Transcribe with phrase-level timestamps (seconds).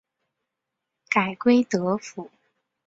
[1.09, 2.31] 改归德府。